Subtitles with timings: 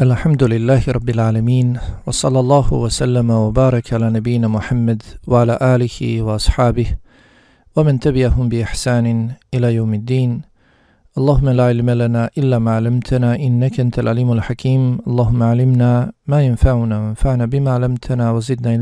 [0.00, 3.88] Alhamdulillahi Rabbil Alamin wa sallallahu wa sallama wa الحمد لله رب العالمين وصلى الله وسلم
[3.90, 6.86] وبارك على نبينا محمد وعلى آله وأصحابه
[7.76, 10.30] ومن تبعهم بإحسان إلى يوم الدين
[11.18, 16.96] اللهم لا علم لنا إلا ما علمتنا إنك أنت العليم الحكيم اللهم bima ما ينفعنا
[16.98, 18.74] وانفعنا بما علمتنا وزدنا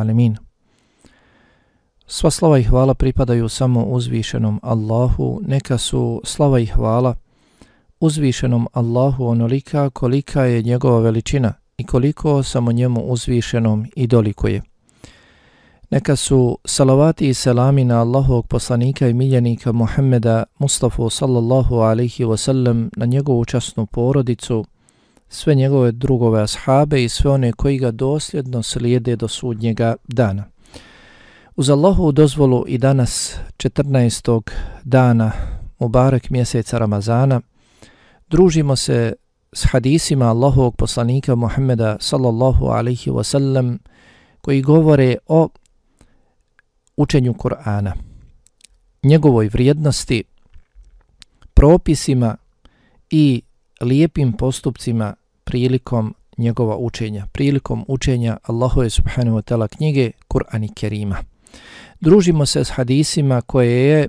[0.00, 0.36] Alamin.
[2.06, 7.14] Sva slava i hvala pripadaju samo uzvišenom Allahu neka su slava i hvala
[8.00, 14.62] uzvišenom Allahu onolika kolika je njegova veličina i koliko samo njemu uzvišenom i dolikuje.
[15.90, 22.88] Neka su salavati i selami na Allahovog poslanika i miljenika Muhammeda Mustafa sallallahu alaihi wasallam
[22.96, 24.64] na njegovu časnu porodicu,
[25.28, 30.44] sve njegove drugove ashabe i sve one koji ga dosljedno slijede do sudnjega dana.
[31.56, 34.40] Uz Allahu dozvolu i danas 14.
[34.84, 35.32] dana
[35.78, 37.40] Mubarak mjeseca Ramazana
[38.30, 39.12] družimo se
[39.52, 43.78] s hadisima Allahovog poslanika Muhammeda sallallahu alaihi wasallam
[44.40, 45.48] koji govore o
[46.96, 47.92] učenju Kur'ana,
[49.02, 50.24] njegovoj vrijednosti,
[51.54, 52.36] propisima
[53.10, 53.42] i
[53.80, 61.16] lijepim postupcima prilikom njegova učenja, prilikom učenja Allahove subhanahu wa ta'ala knjige Kur'an i Kerima.
[62.00, 64.08] Družimo se s hadisima koje je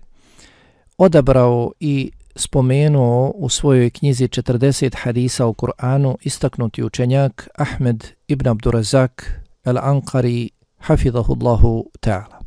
[0.97, 9.41] odabrao i spomenuo u svojoj knjizi 40 hadisa u Kur'anu istaknuti učenjak Ahmed ibn Abdurazak
[9.63, 12.39] al-Anqari hafidhahullahu ta'ala.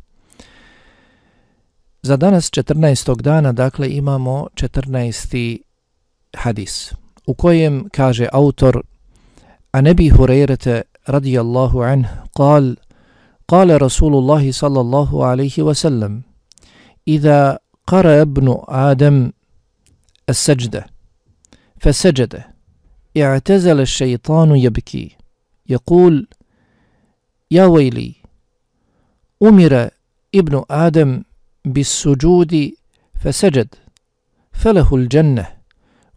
[2.01, 3.21] Za danas 14.
[3.21, 5.57] dana dakle imamo 14.
[6.33, 6.93] hadis
[7.27, 8.81] u kojem kaže autor
[9.71, 12.05] A nebi Hurairete radijallahu anh
[12.37, 12.75] kal
[13.47, 16.21] قال رسول sallallahu صلى الله عليه وسلم
[17.07, 18.47] إذا قرأ ابن
[20.29, 20.85] السجدة.
[21.79, 22.43] فسجد.
[23.17, 25.17] اعتزل الشيطان يبكي.
[25.69, 26.27] يقول
[27.51, 28.15] يا ويلي
[29.43, 29.89] أمر
[30.35, 31.23] ابن آدم
[31.65, 32.71] بالسجود
[33.21, 33.67] فسجد
[34.53, 35.47] فله الجنة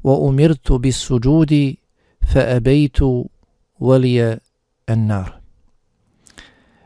[0.05, 1.75] وأمرت بالسجود
[2.27, 2.99] فأبيت
[3.81, 4.41] ولي
[4.91, 5.41] النار.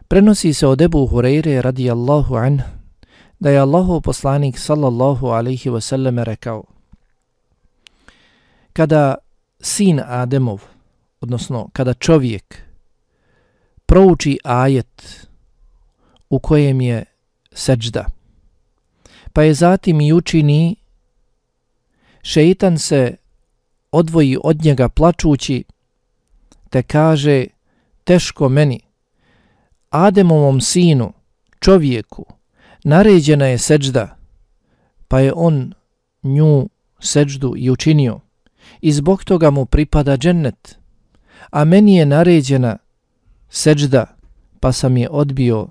[0.08, 2.60] Prenosi se od Ebu Hureyre radijallahu anh
[3.40, 6.64] da je Allahu poslanik sallallahu alaihi wasallam rekao
[8.72, 9.14] kada
[9.60, 10.62] sin Ademov,
[11.20, 12.62] odnosno kada čovjek
[13.86, 15.26] prouči ajet
[16.30, 17.04] u kojem je
[17.52, 18.04] seđda,
[19.32, 20.76] pa je zatim i učini,
[22.22, 23.16] šeitan se
[23.92, 25.64] odvoji od njega plačući,
[26.70, 27.46] te kaže,
[28.04, 28.80] teško meni,
[29.90, 31.12] Ademovom sinu,
[31.60, 32.24] čovjeku,
[32.84, 34.16] naređena je seđda,
[35.08, 35.74] pa je on
[36.22, 36.68] nju
[37.00, 38.20] seđdu i učinio
[38.80, 40.78] i zbog toga mu pripada džennet,
[41.50, 42.76] a meni je naređena
[43.48, 44.06] seđda,
[44.60, 45.68] pa sam je odbio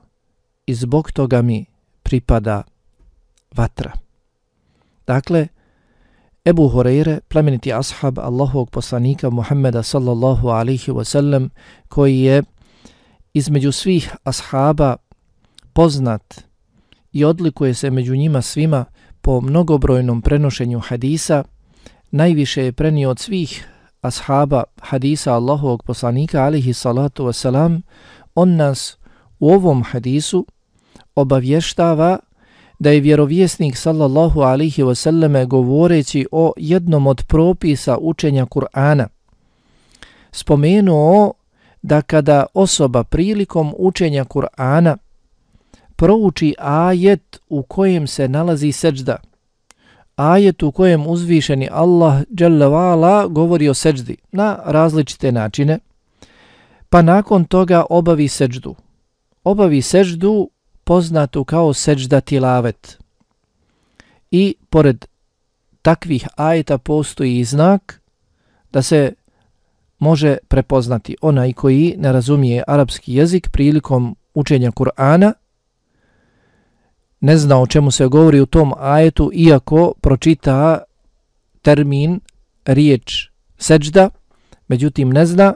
[0.65, 1.65] i zbog toga mi
[2.03, 2.63] pripada
[3.55, 3.91] vatra.
[5.07, 5.47] Dakle,
[6.45, 11.49] Ebu Horeire, plemeniti ashab Allahovog poslanika Muhammeda sallallahu alihi wasallam,
[11.87, 12.43] koji je
[13.33, 14.95] između svih ashaba
[15.73, 16.41] poznat
[17.11, 18.85] i odlikuje se među njima svima
[19.21, 21.43] po mnogobrojnom prenošenju hadisa,
[22.11, 23.67] najviše je prenio od svih
[24.01, 27.81] ashaba hadisa Allahovog poslanika alihi salatu wasalam,
[28.35, 28.97] on nas
[29.39, 30.45] u ovom hadisu
[31.15, 32.19] obavještava
[32.79, 39.07] da je vjerovjesnik sallallahu alihi wasallame govoreći o jednom od propisa učenja Kur'ana.
[40.31, 41.33] Spomenuo
[41.81, 44.97] da kada osoba prilikom učenja Kur'ana
[45.95, 49.17] prouči ajet u kojem se nalazi seđda,
[50.19, 55.79] ajet u kojem uzvišeni Allah dželevala govori o seđdi na različite načine,
[56.89, 58.75] pa nakon toga obavi seđdu.
[59.43, 60.49] Obavi seđdu
[60.83, 62.99] poznatu kao seđda tilavet.
[64.31, 65.05] I pored
[65.81, 68.01] takvih ajeta postoji znak
[68.71, 69.13] da se
[69.99, 75.33] može prepoznati onaj koji ne razumije arapski jezik prilikom učenja Kur'ana,
[77.21, 80.83] ne zna o čemu se govori u tom ajetu, iako pročita
[81.61, 82.19] termin,
[82.65, 84.09] riječ, seđda,
[84.67, 85.53] međutim ne zna,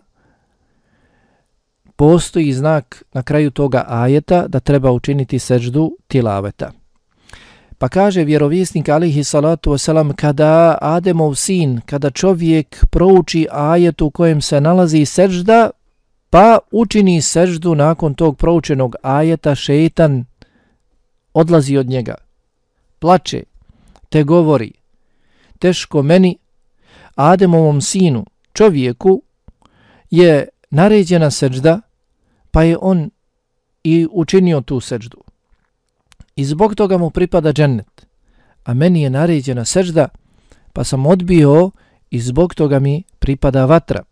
[1.96, 6.72] postoji znak na kraju toga ajeta da treba učiniti seđdu tilaveta.
[7.78, 14.42] Pa kaže vjerovjesnik alihi salatu wasalam, kada Ademov sin, kada čovjek prouči ajet u kojem
[14.42, 15.70] se nalazi sežda,
[16.30, 20.26] pa učini seždu nakon tog proučenog ajeta, šeitan
[21.34, 22.16] odlazi od njega,
[23.00, 23.44] plače,
[24.10, 24.72] te govori,
[25.60, 26.38] teško meni,
[27.16, 29.22] Ademovom sinu, čovjeku,
[30.12, 31.82] je naređena seđda,
[32.52, 33.10] pa je on
[33.84, 35.18] i učinio tu seđdu.
[36.36, 38.08] I zbog toga mu pripada džennet.
[38.64, 40.08] A meni je naređena seđda,
[40.74, 41.72] pa sam odbio
[42.10, 44.04] i zbog toga mi pripada vatra.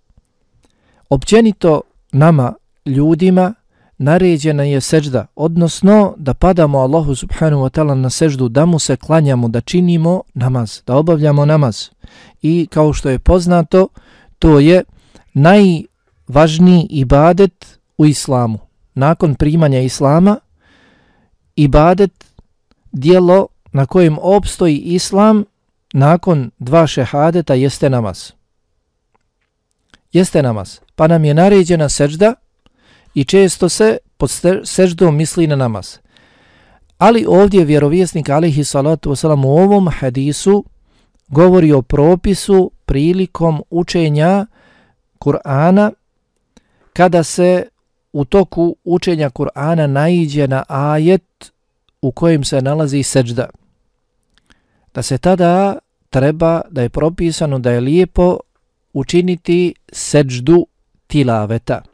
[1.10, 1.82] Općenito
[2.12, 2.54] nama,
[2.86, 3.54] ljudima,
[4.02, 8.96] naređena je sežda, odnosno da padamo Allahu subhanahu wa ta'ala na seždu, da mu se
[8.96, 11.90] klanjamo, da činimo namaz, da obavljamo namaz.
[12.42, 13.88] I kao što je poznato,
[14.40, 14.84] to je
[15.34, 18.60] najvažniji ibadet u islamu.
[18.94, 20.40] Nakon primanja islama,
[21.56, 22.26] ibadet,
[22.92, 25.46] dijelo na kojem opstoji islam,
[25.94, 28.32] nakon dva šehadeta jeste namaz.
[30.12, 30.80] Jeste namaz.
[30.96, 32.34] Pa nam je naređena sežda,
[33.14, 34.32] i često se pod
[34.64, 35.98] seždom misli na namaz.
[36.98, 40.66] Ali ovdje vjerovjesnik alihi salatu wasalam u ovom hadisu
[41.28, 44.46] govori o propisu prilikom učenja
[45.20, 45.92] Kur'ana
[46.94, 47.68] kada se
[48.14, 51.52] u toku učenja Kur'ana naiđe na ajet
[52.02, 53.50] u kojem se nalazi sežda.
[54.94, 55.78] Da se tada
[56.10, 58.38] treba da je propisano da je lijepo
[58.94, 60.68] učiniti seđdu
[61.08, 61.91] tilaveta.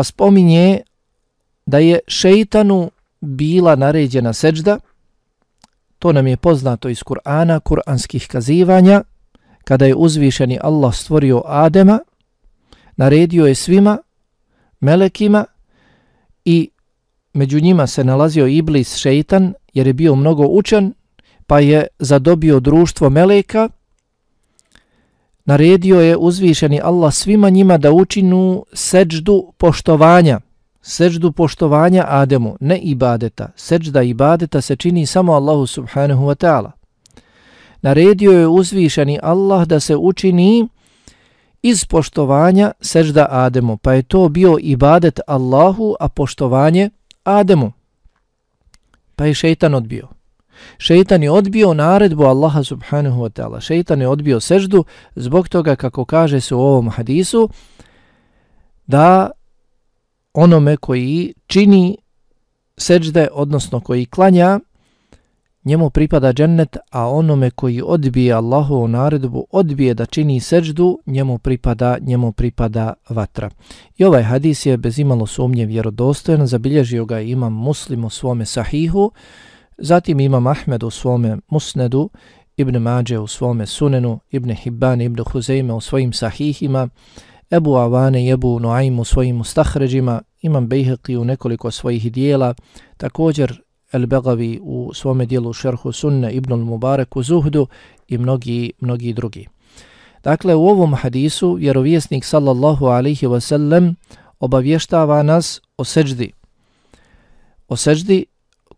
[0.00, 0.80] Pa spominje
[1.66, 4.78] da je šeitanu bila naređena seđda,
[5.98, 9.02] to nam je poznato iz Kur'ana, kur'anskih kazivanja,
[9.64, 11.98] kada je uzvišeni Allah stvorio Adema,
[12.96, 13.98] naredio je svima,
[14.80, 15.44] melekima
[16.44, 16.70] i
[17.32, 20.94] među njima se nalazio Iblis šeitan jer je bio mnogo učen,
[21.46, 23.68] pa je zadobio društvo meleka,
[25.50, 30.40] naredio je uzvišeni Allah svima njima da učinu seđdu poštovanja,
[30.82, 33.48] seđdu poštovanja Ademu, ne ibadeta.
[33.56, 36.70] Seđda ibadeta se čini samo Allahu subhanahu wa ta'ala.
[37.82, 40.68] Naredio je uzvišeni Allah da se učini
[41.62, 46.90] iz poštovanja seđda Ademu, pa je to bio ibadet Allahu, a poštovanje
[47.24, 47.72] Ademu.
[49.16, 50.19] Pa je šeitan odbio.
[50.78, 53.60] Šeitan je odbio naredbu Allaha subhanahu wa ta'ala.
[53.60, 54.84] Šeitan je odbio seždu
[55.14, 57.48] zbog toga kako kaže se u ovom hadisu
[58.86, 59.30] da
[60.34, 61.98] onome koji čini
[62.76, 64.60] sežde, odnosno koji klanja,
[65.64, 71.98] njemu pripada džennet, a onome koji odbije Allahovu naredbu, odbije da čini seždu, njemu pripada,
[72.00, 73.50] njemu pripada vatra.
[73.98, 79.12] I ovaj hadis je bez imalo sumnje vjerodostojan, zabilježio ga imam muslim u svome sahihu,
[79.82, 82.10] Zatim imam Ahmed u svome musnedu,
[82.56, 86.88] Ibn Mađe u svome sunenu, Ibn Hibban, Ibn Huzeyme u svojim sahihima,
[87.50, 92.54] Ebu Avane i Ebu Noaim u svojim mustahređima, imam Bejheqi u nekoliko svojih dijela,
[92.96, 93.60] također
[93.92, 97.66] El Begavi u svome dijelu Šerhu Sunne, Ibn Mubarek u Zuhdu
[98.08, 99.46] i mnogi, mnogi drugi.
[100.22, 103.94] Dakle, u ovom hadisu vjerovjesnik sallallahu alaihi wasallam
[104.40, 106.32] obavještava nas o seđdi.
[107.68, 108.24] O seđdi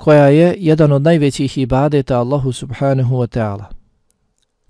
[0.02, 3.64] koja je jedan od najvećih ibadeta Allahu subhanahu wa ta'ala,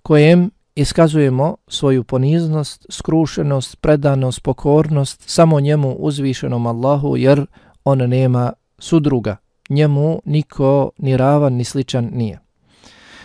[0.03, 7.47] kojem iskazujemo svoju poniznost, skrušenost, predanost, pokornost samo njemu uzvišenom Allahu, jer
[7.85, 9.37] on nema sudruga.
[9.69, 12.39] Njemu niko ni ravan ni sličan nije.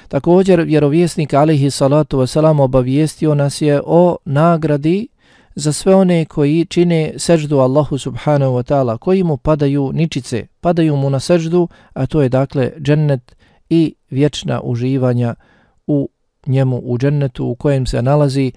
[0.07, 5.07] Također, vjerovjesnik alihi salatu wasalam obavijestio nas je o nagradi
[5.59, 10.95] za sve one koji čine seždu Allahu subhanahu wa ta'ala, koji mu padaju ničice, padaju
[10.95, 13.35] mu na seždu, a to je dakle džennet
[13.69, 15.35] i vječna uživanja
[15.87, 16.09] u
[16.47, 18.51] njemu, u džennetu u kojem se nalazi,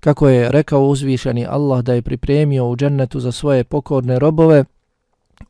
[0.00, 4.64] kako je rekao uzvišeni Allah da je pripremio u džennetu za svoje pokorne robove,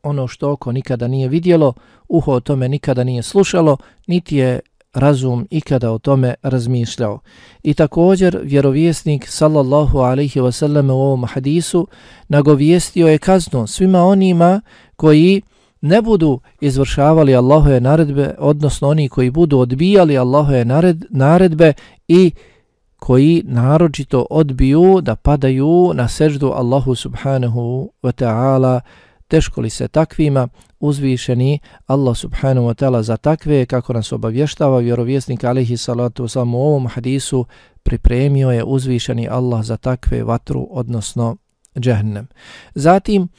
[0.03, 1.73] ono što oko nikada nije vidjelo,
[2.09, 4.59] uho o tome nikada nije slušalo, niti je
[4.93, 7.19] razum ikada o tome razmišljao.
[7.63, 11.87] I također vjerovjesnik sallallahu alaihi wasallam u ovom hadisu
[12.27, 14.61] nagovijestio je kaznu svima onima
[14.95, 15.41] koji
[15.81, 21.73] ne budu izvršavali Allahove naredbe, odnosno oni koji budu odbijali Allahove nared, naredbe
[22.07, 22.31] i
[22.95, 28.79] koji naročito odbiju da padaju na seždu Allahu subhanahu wa ta'ala
[29.31, 30.47] teško li se takvima
[30.79, 36.61] uzvišeni Allah subhanahu wa ta'ala za takve, kako nas obavještava vjerovjesnik alihi salatu samo u
[36.61, 37.45] ovom hadisu,
[37.83, 41.37] pripremio je uzvišeni Allah za takve vatru, odnosno
[41.79, 42.27] džahnem.
[42.75, 43.29] Zatim,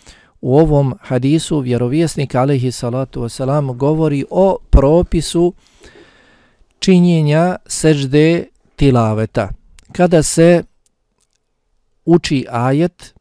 [0.41, 5.55] u ovom hadisu vjerovjesnik alihi salatu wasalam govori o propisu
[6.79, 8.45] činjenja sežde
[8.77, 9.49] tilaveta.
[9.93, 10.63] Kada se
[12.05, 13.15] uči ajet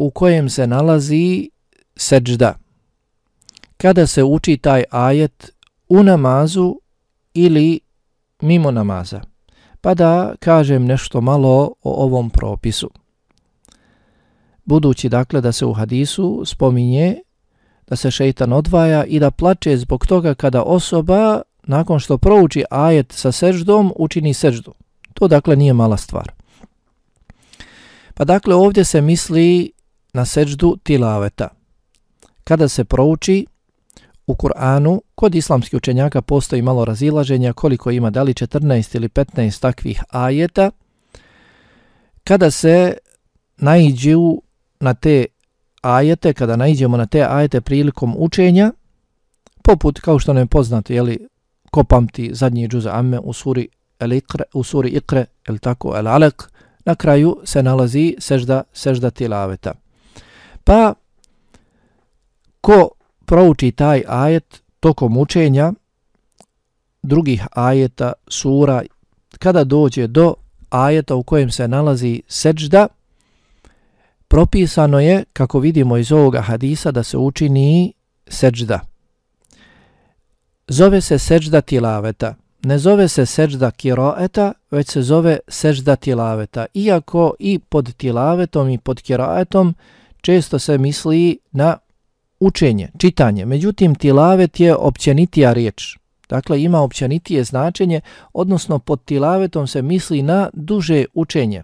[0.00, 1.50] u kojem se nalazi
[1.96, 2.54] seđda.
[3.76, 5.50] Kada se uči taj ajet
[5.88, 6.76] u namazu
[7.34, 7.80] ili
[8.40, 9.20] mimo namaza.
[9.80, 12.90] pa da kažem nešto malo o ovom propisu.
[14.64, 17.16] Budući dakle da se u hadisu spominje
[17.86, 23.12] da se šeitan odvaja i da plače zbog toga kada osoba nakon što prouči ajet
[23.12, 24.74] sa seždom učini seždu.
[25.14, 26.32] To dakle nije mala stvar.
[28.14, 29.72] Pa dakle ovdje se misli
[30.12, 31.48] na seđdu tilaveta.
[32.44, 33.46] Kada se prouči
[34.26, 39.60] u Kur'anu, kod islamskih učenjaka postoji malo razilaženja koliko ima, da li 14 ili 15
[39.60, 40.70] takvih ajeta,
[42.24, 42.96] kada se
[43.56, 44.42] naiđu
[44.80, 45.26] na te
[45.82, 48.72] ajete, kada naiđemo na te ajete prilikom učenja,
[49.62, 51.26] poput, kao što nam je poznato, jeli,
[51.70, 53.68] ko pamti zadnji džuz amme u suri
[54.00, 56.50] el ikre, u suri ikre, el tako, el alek,
[56.84, 59.74] na kraju se nalazi sežda, sežda tilaveta.
[60.64, 60.94] Pa,
[62.60, 62.90] ko
[63.26, 65.72] prouči taj ajet tokom učenja
[67.02, 68.82] drugih ajeta, sura,
[69.38, 70.34] kada dođe do
[70.70, 72.86] ajeta u kojem se nalazi seđda,
[74.28, 77.92] propisano je, kako vidimo iz ovoga hadisa, da se učini
[78.26, 78.80] seđda.
[80.68, 82.34] Zove se seđda tilaveta.
[82.62, 86.66] Ne zove se seđda kiroeta, već se zove seđda tilaveta.
[86.74, 89.74] Iako i pod tilavetom i pod kiroetom
[90.20, 91.76] često se misli na
[92.40, 93.46] učenje, čitanje.
[93.46, 95.98] Međutim, tilavet je općenitija riječ.
[96.28, 98.00] Dakle, ima općenitije značenje,
[98.32, 101.62] odnosno pod tilavetom se misli na duže učenje.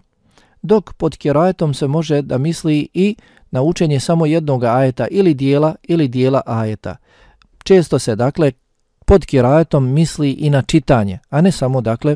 [0.61, 3.15] Dok pod kirajetom se može da misli i
[3.51, 6.95] na učenje samo jednog ajeta ili dijela ili dijela ajeta.
[7.63, 8.51] Često se, dakle,
[9.07, 12.15] pod kirajetom misli i na čitanje, a ne samo dakle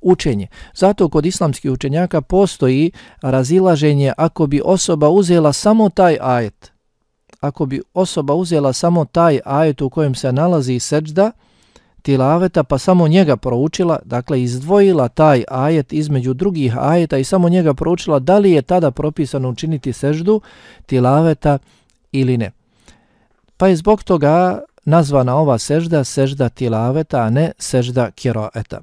[0.00, 0.46] učenje.
[0.74, 2.90] Zato kod islamskih učenjaka postoji
[3.22, 6.72] razilaženje ako bi osoba uzela samo taj ajet,
[7.40, 11.30] ako bi osoba uzela samo taj ajet u kojem se nalazi seđda,
[12.02, 17.74] tilaveta pa samo njega proučila, dakle izdvojila taj ajet između drugih ajeta i samo njega
[17.74, 20.40] proučila da li je tada propisano učiniti seždu
[20.86, 21.58] tilaveta
[22.12, 22.50] ili ne.
[23.56, 28.80] Pa je zbog toga nazvana ova sežda sežda tilaveta, a ne sežda kiroeta.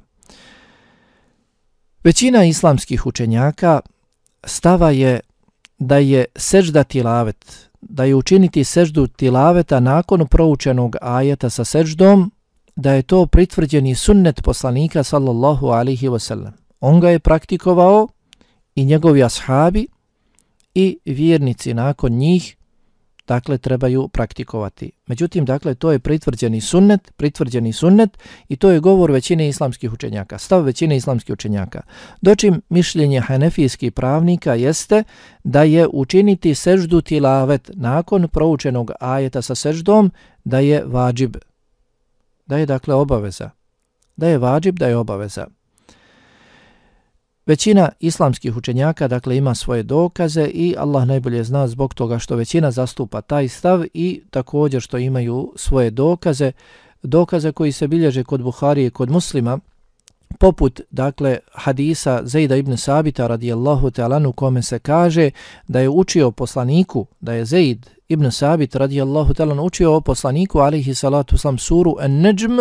[2.04, 3.80] Većina islamskih učenjaka
[4.44, 5.20] stava je
[5.78, 12.32] da je sežda tilavet, da je učiniti seždu tilaveta nakon proučenog ajeta sa seždom,
[12.76, 16.52] da je to pritvrđeni sunnet poslanika sallallahu alihi wasallam.
[16.80, 18.08] On ga je praktikovao
[18.76, 19.88] i njegovi ashabi
[20.76, 22.56] i vjernici nakon njih
[23.30, 24.92] dakle trebaju praktikovati.
[25.08, 28.18] Međutim, dakle, to je pritvrđeni sunnet, pritvrđeni sunnet
[28.48, 31.82] i to je govor većine islamskih učenjaka, stav većine islamskih učenjaka.
[32.22, 35.04] Dočim mišljenje hanefijskih pravnika jeste
[35.44, 40.12] da je učiniti seždu tilavet nakon proučenog ajeta sa seždom
[40.44, 41.38] da je vađib,
[42.46, 43.50] da je dakle obaveza,
[44.18, 45.59] da je vađib, da je obaveza.
[47.50, 52.72] Većina islamskih učenjaka dakle ima svoje dokaze i Allah najbolje zna zbog toga što većina
[52.72, 56.52] zastupa taj stav i također što imaju svoje dokaze,
[57.04, 59.60] dokaze koji se bilježe kod Buharije i kod muslima,
[60.40, 65.32] poput dakle hadisa Zejda ibn Sabita radijallahu ta'ala u kome se kaže
[65.68, 70.96] da je učio poslaniku, da je Zejd ibn Sabit radijallahu ta'ala učio o poslaniku alihi
[70.96, 72.60] salatu sam suru An-Najm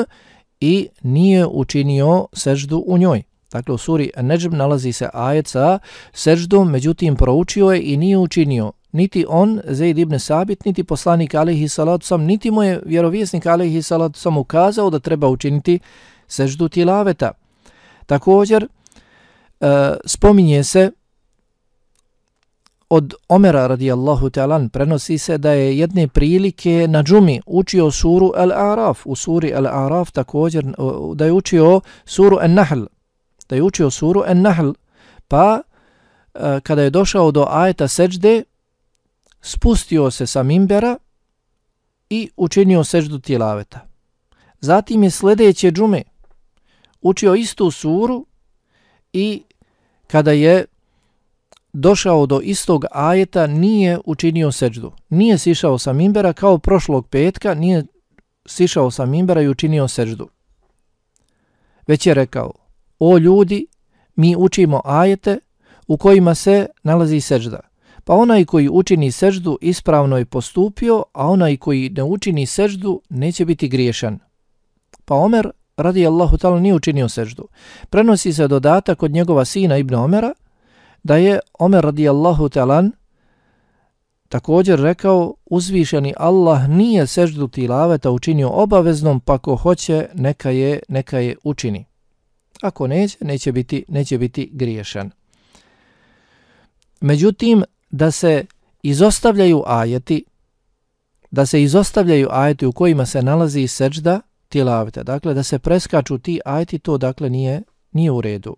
[0.61, 3.28] i nije učinio seždu u njoj.
[3.53, 5.79] Dakle, u suri An-Najm nalazi se ajet sa
[6.13, 8.73] seždom, međutim, proučio je i nije učinio.
[8.93, 13.83] Niti on, Zaid ibn Sabit, niti poslanik alihi salatu sam, niti mu je vjerovjesnik alihi
[13.83, 15.79] salatu sam ukazao da treba učiniti
[16.27, 17.33] seždu tilaveta.
[18.07, 18.67] Također,
[19.61, 19.67] e,
[20.05, 20.91] spominje se
[22.91, 28.97] od Omera radijallahu ta'alan prenosi se da je jedne prilike na džumi učio suru Al-Araf,
[29.05, 30.73] u suri Al-Araf također e,
[31.15, 32.85] da je učio suru An-Nahl,
[33.49, 34.73] da je učio suru En-Nahl,
[35.29, 35.61] pa
[36.35, 38.43] e, kada je došao do ajeta seđde,
[39.41, 40.99] spustio se sa mimbera
[42.11, 43.87] i učinio seđdu tilaveta.
[44.61, 46.03] Zatim je sljedeće džume
[47.01, 48.27] učio istu suru
[49.13, 49.43] i
[50.07, 50.65] kada je
[51.73, 54.93] došao do istog ajeta nije učinio seđdu.
[55.09, 57.85] Nije sišao sa mimbera kao prošlog petka, nije
[58.47, 60.29] sišao sa mimbera i učinio seđdu.
[61.87, 62.53] Već je rekao,
[62.99, 63.67] o ljudi,
[64.17, 65.39] mi učimo ajete
[65.87, 67.61] u kojima se nalazi sežda.
[68.05, 73.45] Pa onaj koji učini seždu ispravno je postupio, a onaj koji ne učini seždu neće
[73.45, 74.19] biti griješan.
[75.05, 77.49] Pa Omer, radi Allahu ta'ala, nije učinio seždu.
[77.91, 80.33] Prenosi se dodatak od njegova sina Ibn Omera,
[81.03, 82.91] da je Omer radi Allahu ta'ala
[84.29, 91.19] također rekao, uzvišeni Allah nije seždu tilaveta učinio obaveznom, pa ko hoće, neka je, neka
[91.19, 91.85] je učini.
[92.63, 95.11] Ako neće, neće biti, neće biti griješan.
[97.01, 98.45] Međutim, da se
[98.83, 100.25] izostavljaju ajeti,
[101.31, 106.41] da se izostavljaju ajeti u kojima se nalazi seđda tilaveta, dakle da se preskaču ti
[106.45, 107.63] ajeti, to dakle nije,
[107.93, 108.57] nije u redu.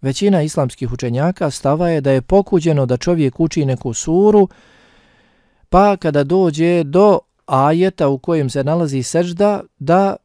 [0.00, 4.48] Većina islamskih učenjaka stava je da je pokuđeno da čovjek uči neku suru,
[5.68, 10.16] pa kada dođe do ajeta u kojem se nalazi sežda, da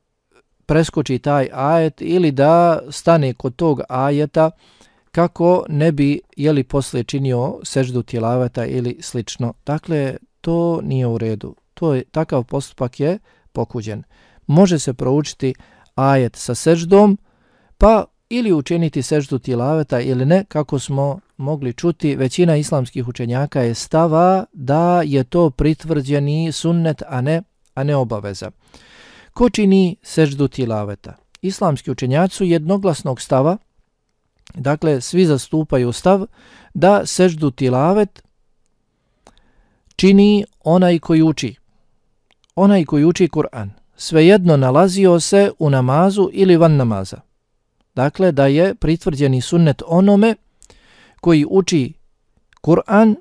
[0.65, 4.51] preskoči taj ajet ili da stane kod tog ajeta
[5.12, 9.53] kako ne bi jeli posle činio seždu tilaveta ili slično.
[9.65, 11.55] Dakle, to nije u redu.
[11.74, 13.19] To je, takav postupak je
[13.51, 14.03] pokuđen.
[14.48, 15.53] Može se proučiti
[15.95, 17.17] ajet sa seždom,
[17.77, 23.74] pa ili učiniti seždu tilaveta ili ne, kako smo mogli čuti, većina islamskih učenjaka je
[23.74, 27.41] stava da je to pritvrđeni sunnet, a ne,
[27.74, 28.51] a ne obaveza.
[29.36, 31.13] Ko čini seždu tilaveta?
[31.42, 33.58] Islamski učenjaci su jednoglasnog stava,
[34.54, 36.25] dakle svi zastupaju stav
[36.74, 38.24] da seždu tilavet
[39.96, 41.56] čini onaj koji uči.
[42.56, 43.70] Onaj koji uči Kur'an.
[43.98, 47.18] Svejedno nalazio se u namazu ili van namaza.
[47.96, 50.36] Dakle, da je pritvrđeni sunnet onome
[51.22, 51.94] koji uči
[52.62, 53.15] Kur'an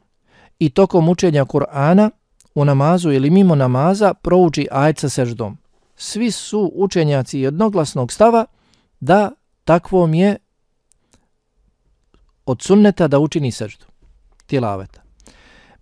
[0.59, 2.11] i tokom učenja Kur'ana
[2.55, 5.64] u namazu ili mimo namaza prouči ajet sa seždom.
[5.97, 8.47] Svi su učenjaci jednoglasnog stava
[9.01, 9.31] da
[9.65, 10.37] takvom je
[12.47, 13.87] od sunneta da učini seždu,
[14.47, 15.03] tilaveta.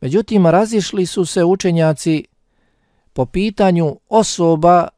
[0.00, 2.24] Međutim, razišli su se učenjaci
[3.12, 4.88] po pitanju osoba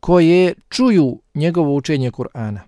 [0.00, 2.60] koje čuju njegovo učenje Kur'ana.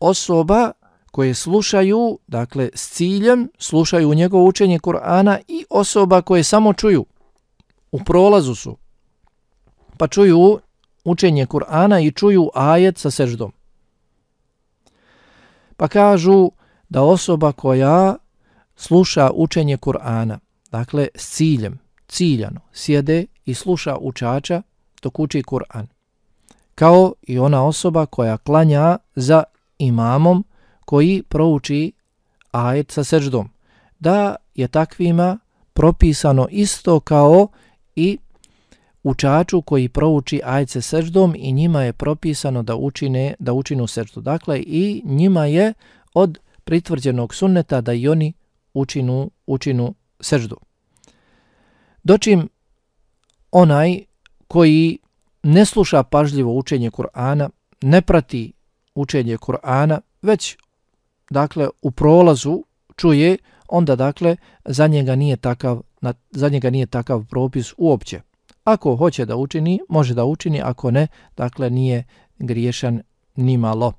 [0.00, 0.72] Osoba
[1.10, 7.06] koje slušaju, dakle s ciljem, slušaju njegovo učenje Kur'ana i osoba koje samo čuju,
[7.92, 8.76] u prolazu su,
[9.96, 10.60] pa čuju
[11.04, 13.52] učenje Kur'ana i čuju ajet sa seždom.
[15.76, 16.50] Pa kažu
[16.88, 18.16] da osoba koja
[18.76, 20.38] sluša učenje Kur'ana,
[20.70, 21.78] dakle s ciljem,
[22.08, 24.62] ciljano, sjede i sluša učača
[25.02, 25.86] dok uči Kur'an,
[26.74, 29.44] kao i ona osoba koja klanja za
[29.78, 30.44] imamom
[30.84, 31.92] koji prouči
[32.50, 33.48] ajet sa seždom.
[33.98, 35.38] Da je takvima
[35.72, 37.48] propisano isto kao
[37.96, 38.18] i
[39.02, 44.20] učaču koji prouči ajce seždom i njima je propisano da učine da učinu seždu.
[44.20, 45.74] Dakle, i njima je
[46.14, 48.32] od pritvrđenog sunneta da i oni
[48.74, 50.56] učinu, učinu seždu.
[52.02, 52.48] Dočim
[53.50, 54.00] onaj
[54.48, 54.98] koji
[55.42, 58.52] ne sluša pažljivo učenje Kur'ana, ne prati
[58.94, 60.56] učenje Kur'ana, već
[61.30, 62.64] dakle u prolazu
[62.96, 63.36] čuje,
[63.68, 65.82] onda dakle za njega nije takav
[66.30, 68.20] za njega nije takav propis uopće.
[68.64, 72.04] Ako hoće da učini, može da učini, ako ne, dakle nije
[72.38, 73.02] griješan
[73.36, 73.92] ni malo.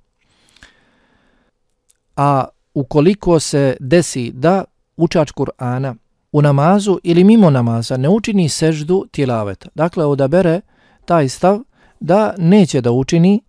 [2.15, 4.63] A ukoliko se desi da
[4.97, 5.95] učač Kur'ana
[6.31, 10.61] u namazu ili mimo namaza ne učini seždu tilaveta, dakle odabere
[11.05, 11.59] taj stav
[11.99, 13.41] da neće da učini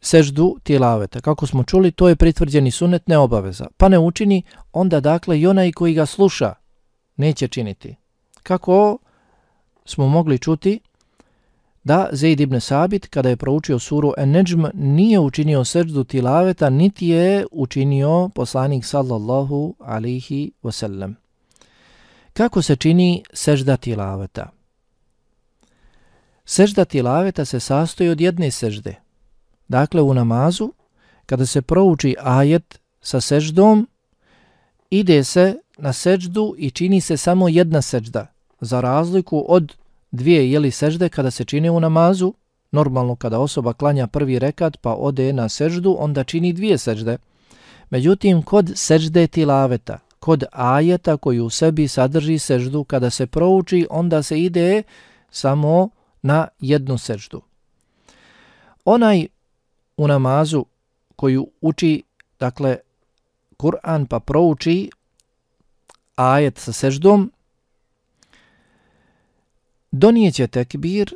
[0.00, 1.20] seždu tilaveta.
[1.20, 3.66] Kako smo čuli, to je pritvrđeni sunet, neobaveza.
[3.76, 6.54] Pa ne učini, onda dakle i onaj koji ga sluša
[7.16, 7.96] neće činiti.
[8.42, 8.98] Kako
[9.84, 10.80] smo mogli čuti
[11.84, 17.46] da Zaid ibn Sabit, kada je proučio suru En-Nejm, nije učinio seždu tilaveta, niti je
[17.52, 21.14] učinio poslanik sallallahu alihi wasallam.
[22.32, 24.50] Kako se čini sežda tilaveta?
[26.44, 29.04] Sežda tilaveta se sastoji od jedne sežde,
[29.68, 30.72] Dakle, u namazu,
[31.26, 33.88] kada se prouči ajet sa seždom,
[34.90, 38.26] ide se na seždu i čini se samo jedna sežda,
[38.64, 39.76] za razliku od
[40.10, 42.34] dvije jeli sežde kada se čine u namazu,
[42.72, 47.18] normalno kada osoba klanja prvi rekat pa ode na seždu, onda čini dvije sežde.
[47.90, 54.22] Međutim, kod sežde tilaveta, kod ajeta koji u sebi sadrži seždu, kada se prouči, onda
[54.22, 54.82] se ide
[55.30, 55.88] samo
[56.22, 57.42] na jednu seždu.
[58.84, 59.26] Onaj
[59.96, 60.64] u namazu
[61.16, 62.02] koju uči,
[62.40, 62.76] dakle,
[63.56, 64.90] Kur'an pa prouči
[66.16, 67.30] ajet sa seždom,
[69.94, 71.14] donijeće tekbir,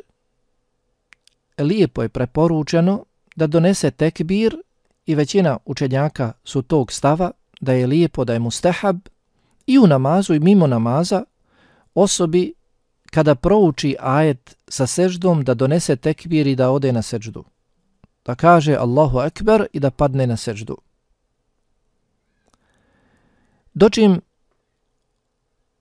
[1.58, 3.04] lijepo je preporučeno
[3.36, 4.56] da donese tekbir
[5.06, 8.98] i većina učenjaka su tog stava da je lijepo da je mustahab
[9.66, 11.24] i u namazu i mimo namaza
[11.94, 12.52] osobi
[13.10, 17.44] kada prouči ajet sa seždom da donese tekbir i da ode na seždu
[18.28, 20.76] da kaže Allahu Ekber i da padne na seždu.
[23.74, 24.20] Dočim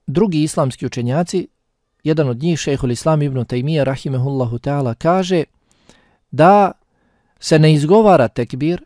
[0.06, 1.48] drugi islamski učenjaci,
[2.04, 5.44] jedan od njih, šehhul islam ibn Taymiyyah, rahimehullahu ta'ala, kaže
[6.30, 6.72] da
[7.40, 8.84] se ne izgovara tekbir,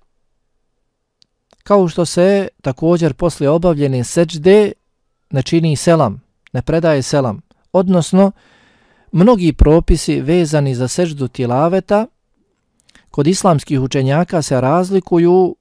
[1.62, 4.72] kao što se također poslije obavljene seđde
[5.31, 6.22] ne čini selam,
[6.53, 7.40] ne predaje selam,
[7.72, 8.33] odnosno
[9.12, 12.07] mnogi propisi vezani za seđdu tilaveta
[13.11, 15.57] kod islamskih učenjaka se razlikuju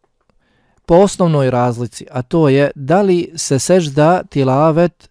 [0.85, 5.10] po osnovnoj razlici, a to je da li se sežda tilavet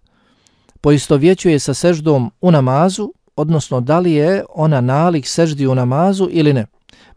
[0.80, 6.52] poistovjećuje sa seždom u namazu, odnosno da li je ona nalik seždi u namazu ili
[6.52, 6.66] ne.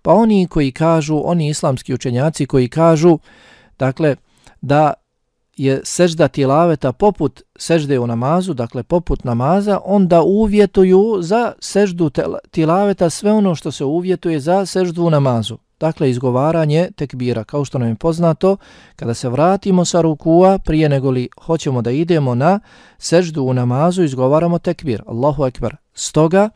[0.01, 3.19] Pa oni koji kažu, oni islamski učenjaci koji kažu,
[3.79, 4.15] dakle,
[4.61, 4.93] da
[5.57, 12.11] je sežda tilaveta poput sežde u namazu, dakle poput namaza, onda uvjetuju za seždu
[12.51, 15.57] tilaveta sve ono što se uvjetuje za seždu u namazu.
[15.83, 18.57] Dakle, izgovaranje tekbira, kao što nam je poznato,
[18.95, 22.59] kada se vratimo sa rukua, prije nego li hoćemo da idemo na
[22.97, 25.75] seždu u namazu, izgovaramo tekbir, Allahu ekber.
[25.93, 26.49] Stoga,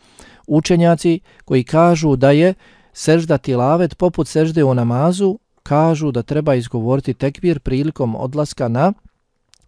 [0.48, 2.54] učenjaci koji kažu da je
[2.94, 8.94] sežda tilavet poput sežde u namazu, kažu da treba izgovoriti tekbir prilikom odlaska na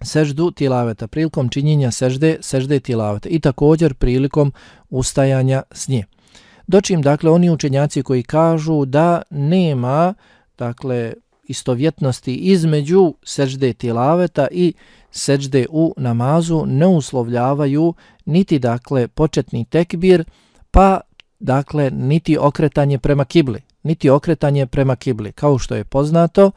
[0.02, 4.54] seždu tilaveta, prilikom činjenja sežde, sežde tilaveta i također prilikom
[4.90, 6.06] ustajanja s nje.
[6.70, 10.14] Dočim, dakle, oni učenjaci koji kažu da nema,
[10.58, 14.74] dakle, istovjetnosti između sežde tilaveta i
[15.12, 17.94] sežde u namazu ne uslovljavaju
[18.26, 20.24] niti, dakle, početni tekbir,
[20.72, 21.00] pa,
[21.40, 25.32] dakle, niti okretanje prema kibli niti okretanje prema kibli.
[25.32, 26.52] Kao što je poznato,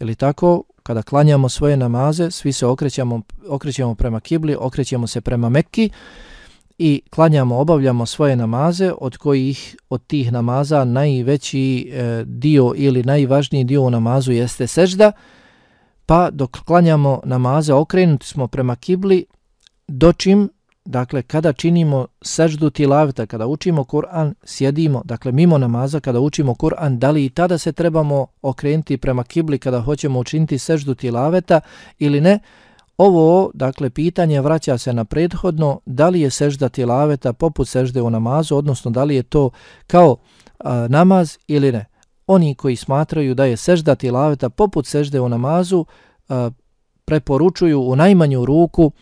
[0.00, 5.48] ili tako, kada klanjamo svoje namaze, svi se okrećemo, okrećemo prema kibli, okrećemo se prema
[5.48, 5.90] Mekki
[6.78, 13.64] i klanjamo, obavljamo svoje namaze, od kojih od tih namaza najveći e, dio ili najvažniji
[13.64, 15.12] dio u namazu jeste sežda,
[16.06, 19.24] pa dok klanjamo namaze, okrenuti smo prema kibli,
[19.88, 20.48] dočim
[20.88, 26.98] dakle, kada činimo seždu tilavita, kada učimo Kur'an, sjedimo, dakle, mimo namaza, kada učimo Kur'an,
[26.98, 31.60] da li i tada se trebamo okrenuti prema kibli kada hoćemo učiniti seždu tilaveta
[31.98, 32.38] ili ne,
[32.98, 38.10] ovo, dakle, pitanje vraća se na prethodno, da li je sežda tilaveta poput sežde u
[38.10, 39.50] namazu, odnosno da li je to
[39.86, 40.16] kao
[40.58, 41.84] a, namaz ili ne.
[42.26, 45.84] Oni koji smatraju da je sežda tilaveta poput sežde u namazu,
[46.28, 46.50] a,
[47.04, 48.92] preporučuju u najmanju ruku,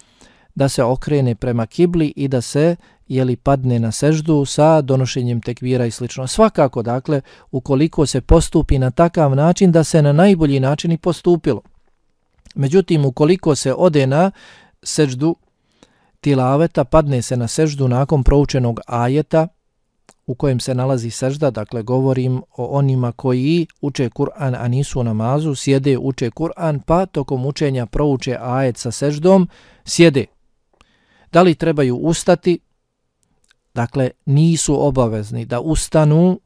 [0.55, 2.77] da se okrene prema kibli i da se
[3.09, 6.27] jeli padne na seždu sa donošenjem tekvira i slično.
[6.27, 11.63] Svakako, dakle, ukoliko se postupi na takav način da se na najbolji način i postupilo.
[12.57, 14.31] Međutim, ukoliko se ode na
[14.83, 15.37] seždu
[16.21, 19.49] tilaveta, padne se na seždu nakon proučenog ajeta
[20.27, 25.05] u kojem se nalazi sežda, dakle govorim o onima koji uče Kur'an, a nisu u
[25.05, 29.49] namazu, sjede, uče Kur'an, pa tokom učenja prouče ajet sa seždom,
[29.85, 30.27] sjede,
[31.33, 32.59] Da li trebaju ustati?
[33.75, 36.41] Dakle, nisu obavezni da ustanu,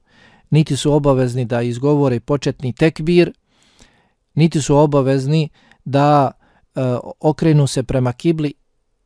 [0.50, 3.32] niti su obavezni da izgovore početni tekbir,
[4.34, 6.80] niti su obavezni da e,
[7.20, 8.52] okrenu se prema kibli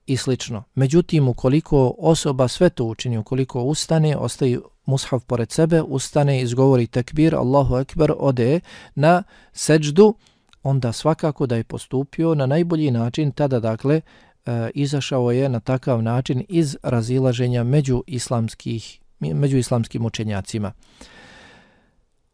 [0.07, 0.65] i slično.
[0.75, 7.35] Međutim, ukoliko osoba sve to učini, ukoliko ustane, ostaje mushaf pored sebe, ustane, izgovori tekbir,
[7.35, 8.61] Allahu ekber, ode
[8.95, 10.15] na seđdu,
[10.63, 14.01] onda svakako da je postupio na najbolji način, tada dakle
[14.47, 20.73] e, izašao je na takav način iz razilaženja među islamskih među islamskim učenjacima.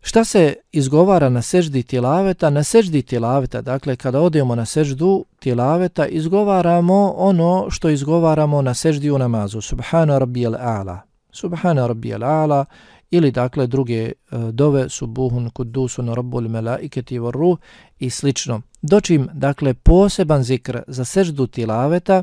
[0.02, 2.50] Šta se izgovara na seždi tilaveta?
[2.50, 9.10] Na seždi tilaveta, dakle, kada odemo na seždu tilaveta, izgovaramo ono što izgovaramo na seždi
[9.10, 9.60] u namazu.
[9.60, 10.98] Subhana rabijel a'la.
[11.32, 12.64] Subhana rabijel a'la
[13.10, 14.12] ili dakle druge e,
[14.52, 17.58] dove subuhun kudusun rabbul melaiketi var ruh
[17.98, 18.62] i slično.
[18.82, 22.22] Dočim dakle poseban zikr za seždu tilaveta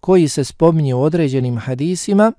[0.00, 2.32] koji se spominje u određenim hadisima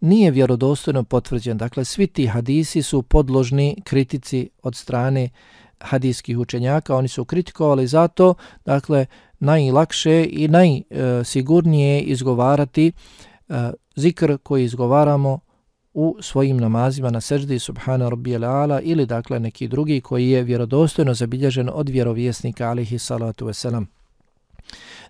[0.00, 1.58] nije vjerodostojno potvrđen.
[1.58, 5.28] Dakle svi ti hadisi su podložni kritici od strane
[5.80, 6.96] hadijskih učenjaka.
[6.96, 8.34] Oni su kritikovali zato
[8.64, 9.06] dakle
[9.38, 12.92] najlakše i najsigurnije izgovarati
[13.48, 15.40] e, zikr koji izgovaramo
[15.94, 21.14] u svojim namazima na seždi subhana rabbijal ala ili dakle neki drugi koji je vjerodostojno
[21.14, 23.99] zabilježen od vjerovjesnika alihi salatu wasalam.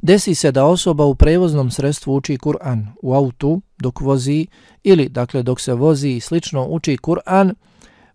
[0.02, 4.46] Desi se da osoba u prevoznom sredstvu uči Kur'an u autu dok vozi
[4.82, 7.54] ili dakle dok se vozi i slično uči Kur'an,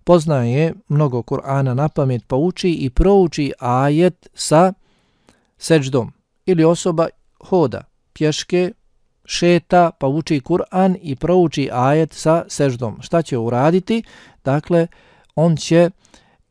[0.03, 4.73] poznaje mnogo Kur'ana na pamet pa uči i prouči ajet sa
[5.57, 6.11] seđdom.
[6.45, 7.07] ili osoba
[7.39, 7.81] hoda
[8.13, 8.71] pješke
[9.25, 13.01] šeta pa uči Kur'an i prouči ajet sa seždom.
[13.01, 14.03] Šta će uraditi?
[14.43, 14.87] Dakle,
[15.35, 15.89] on će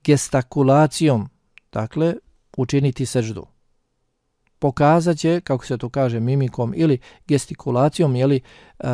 [0.04, 1.28] gestakulacijom
[1.72, 2.14] dakle,
[2.56, 3.53] učiniti seždu.
[4.58, 8.40] Pokazat će, kako se to kaže, mimikom ili gestikulacijom, jeli,
[8.78, 8.88] e,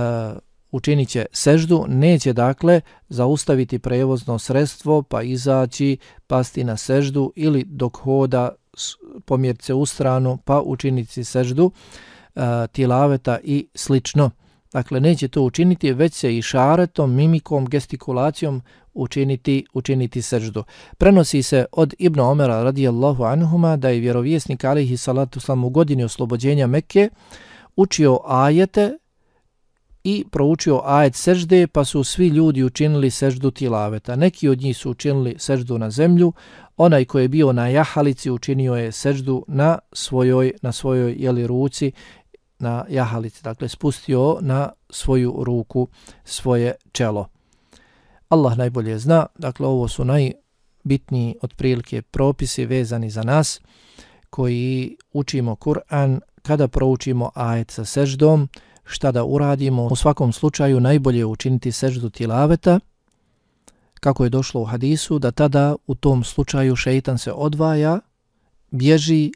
[0.71, 7.97] učinit će seždu, neće dakle zaustaviti prevozno sredstvo pa izaći, pasti na seždu ili dok
[7.97, 8.49] hoda
[9.25, 11.71] pomjeriti se u stranu pa učiniti seždu
[12.35, 12.41] e,
[12.73, 14.31] tilaveta i slično.
[14.73, 18.63] Dakle, neće to učiniti, već se i šaretom, mimikom, gestikulacijom
[18.95, 20.65] učiniti, učiniti seždu.
[20.99, 26.05] Prenosi se od Ibn Omera radijallahu anhuma da je vjerovjesnik alihi salatu slam u godini
[26.05, 27.09] oslobođenja Mekke
[27.77, 28.99] učio ajete
[30.05, 34.17] i proučio ajet sežde, pa su svi ljudi učinili seždu tilaveta.
[34.17, 36.33] Neki od njih su učinili seždu na zemlju,
[36.77, 41.93] onaj koji je bio na jahalici učinio je seždu na svojoj, na svojoj jeli, ruci,
[42.59, 45.89] na jahalici, dakle spustio na svoju ruku
[46.25, 47.29] svoje čelo.
[48.31, 53.61] Allah najbolje zna, dakle ovo su najbitniji otprilike propisi vezani za nas
[54.31, 58.49] koji učimo Kur'an kada proučimo ajet sa seždom,
[58.85, 59.87] šta da uradimo.
[59.87, 62.81] U svakom slučaju najbolje je učiniti seždu tilaveta,
[64.01, 68.01] kako je došlo u hadisu, da tada u tom slučaju šeitan se odvaja,
[68.71, 69.33] bježi,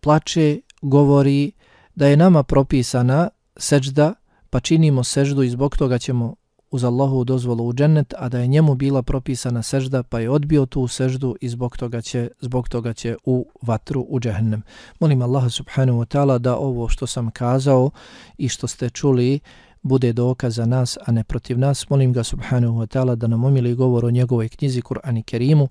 [0.00, 1.52] plače, govori
[1.94, 4.14] da je nama propisana sežda,
[4.50, 6.34] pa činimo seždu i zbog toga ćemo
[6.70, 10.66] uz Allahu dozvolu u džennet, a da je njemu bila propisana sežda, pa je odbio
[10.66, 14.62] tu seždu i zbog toga će, zbog toga će u vatru, u džehennem.
[15.00, 17.90] Molim Allah subhanahu wa ta'ala da ovo što sam kazao
[18.38, 19.40] i što ste čuli,
[19.82, 21.88] bude dokaz za nas, a ne protiv nas.
[21.90, 25.68] Molim ga subhanahu wa ta'ala da nam omili govor o njegovoj knjizi Kur'an i Kerimu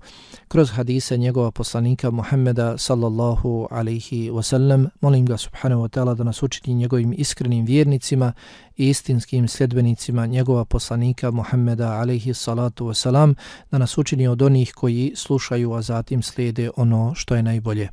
[0.48, 4.86] kroz hadise njegova poslanika Muhammeda sallallahu alaihi wa sallam.
[5.00, 8.32] Molim ga subhanahu wa ta'ala da nas učini njegovim iskrenim vjernicima
[8.78, 13.34] istinskim sljedbenicima njegova poslanika Muhammeda alaihi salatu wasalam
[13.70, 17.88] da nas učini od onih koji slušaju a zatim slijede ono što je najbolje.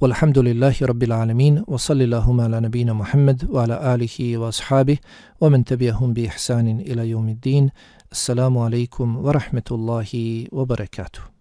[0.00, 4.98] Walhamdulillahi rabbil alamin wa sallillahuma ala nabina Muhammed wa ala alihi wa ashabih
[5.40, 7.70] wa men tebijahum bi ihsanin ila jumid din.
[8.10, 11.33] Assalamu alaikum wa rahmetullahi wa barakatuh.